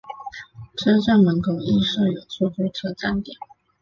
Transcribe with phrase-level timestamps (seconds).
[0.77, 3.37] 车站门口亦设有出租车站点。